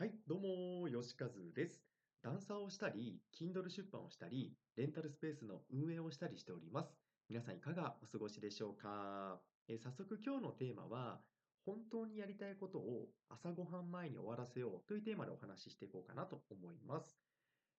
[0.00, 0.40] はい、どう
[0.80, 1.84] も、よしかずです。
[2.22, 6.96] ダンサーをしたり、Kindle 出版をしたり、レンタルスペースの運営をしたりしております。
[7.28, 9.38] 皆さんいかがお過ごしでしょうか？
[9.68, 11.20] え早速今日のテーマは、
[11.66, 17.18] 本当にやりたいことを朝ごはん前に終わらせようというテーマでお話ししていこうかなと思います。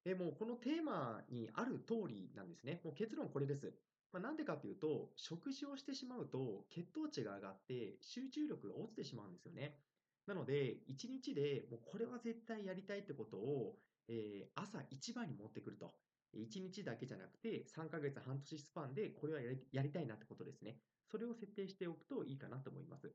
[0.06, 2.82] えもうこのテーマにある通りなんですね。
[2.84, 3.74] もう結論これです。
[4.14, 9.80] まあ、なんでかっていうと、食事をしてしまうと血糖値が上がって集中力が落ちてしまうんですよね。
[10.26, 15.96] なので、1日でもうこれは絶対やりたいってことを、えー朝一番に持ってくると。
[16.34, 20.80] 1日だけじゃなくて、3ヶ月、半年スパンでこれはやりたいなってことですね。
[21.08, 23.14] それを設定しておくといいかなと思います。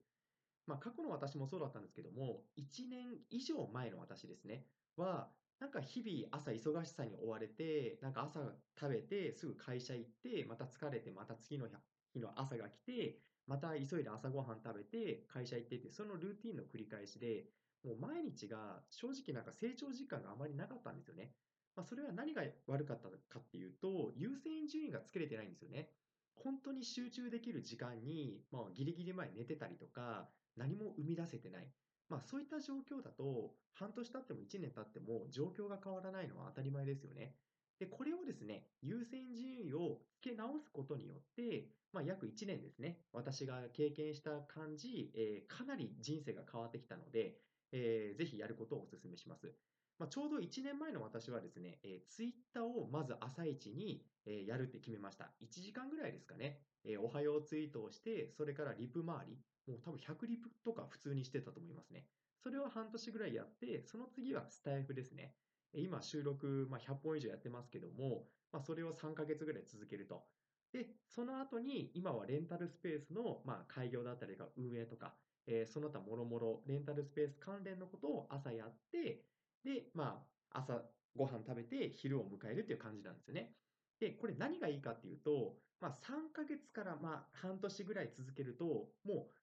[0.66, 4.66] まあ、過去の私もそうだったんですけども、1年以上前の私ですね、
[4.96, 11.68] は、なんか日々朝忙しさに追われて、なんか朝食べてすぐ会社行って、また疲れて、また次の
[12.12, 17.46] 日の朝が来て、また急いで朝ごはん食べて会社行ってて、そのルーティンの繰り返しで、
[17.84, 21.32] もう毎日が正直なんか成長時間があまりなかったんですよね。
[21.76, 25.90] まあ、それは何が悪かったかっていうと、優先順位がつけれてないんですよね。
[26.34, 31.70] 本当に集中できる時間に、まあ、ギリギリ前寝てたりとか、何も生み出せてない。
[32.08, 37.36] まあ、そういった状況だと、半年経っても1年経っても状況が変わらないのは当たり前ですよね。
[37.78, 47.38] で、これをですね、優先順位を付け直すことによって、まあ、約1年ですね、私が経験した感じ、えーかなり人生が変わってきたので、
[47.72, 49.54] えーぜひやることをお勧めします。
[49.98, 55.32] まあ、ちょうど1年前の私はですね、えー、ツイッターをまず朝一に、えーやるって決めました。
[55.42, 56.60] 1時間ぐらいですかね。
[56.84, 62.06] えーおはようツイートをして、それからリプ周り、もう多分100リプとか普通にしてたと思いますね。
[62.42, 65.34] それを半年ぐらいやって、その次はスタイフですね。
[65.72, 70.26] 今収録、まあ、100本以上やってますけども、まあ、それを3ヶ月ぐらい続けると。
[70.72, 79.26] で、その後に今はレンタルスペースの、まあ、開業だったりとか運営とか、えーその他もろもろレンタルスペース関連のことを朝やって、
[79.64, 83.56] で、まあ、朝ご飯食べて昼を迎えるっていう感じなんですよね。
[84.00, 89.34] で、これ何がいいかっていうと、まあ、3ヶ月からまあ半年ぐらい続けると、もう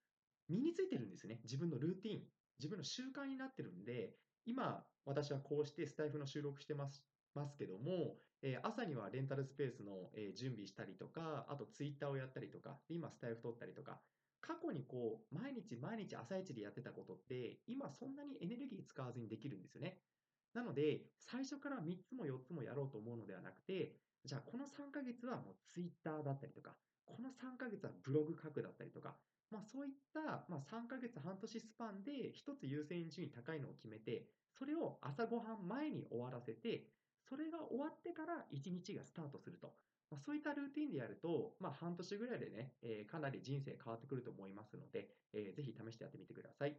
[0.47, 1.41] 身についてるんですね。
[1.43, 2.23] 自分のルーティン、
[2.59, 14.01] 自分の習慣になってるんで、今、私はこうしてスタイフの収録してますますけども、えー朝にはレンタルスペースの、えー準備したりとか、あとツイッターをやったりとか、今スタイフ撮ったりとか、
[14.41, 20.01] 過去にこう、毎日毎日朝一でやってたことって、今そんなにエネルギー使わずにできるんですよね。
[20.53, 26.77] なので、最初から3つも4つもやろうと思うのではなくて、じゃあこの3ヶ月はもうツイッターだったりとか、
[28.03, 29.15] ブログ書くだったりとか、
[29.49, 36.87] まあそういった、まあ、3ヶ月半年スパンで一つ優先順位高いのを決めて、それを朝ごはん前に終わらせて、
[37.21, 39.73] それが終わってから1日がスタートすると。
[40.11, 46.77] まあ、そういったルーティンでやると、まあ、半年ぐらいでね、えーかなり人生変わってくると思いますので、えーぜひ試してやってみてください。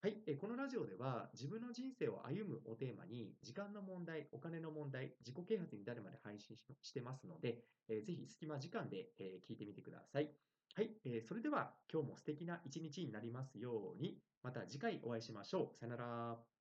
[0.00, 10.34] はい、えこのラジオでは自分の人生を歩むをテーマに時間の問題、お金の問題、自己啓発に至るまで配信してますので、えーぜひ隙間時間で、え聞いてみてください。
[10.76, 15.76] はい、えーそれでは今日も素敵な一日になりますように、また次回お会いしましょう。
[15.76, 16.53] さよなら。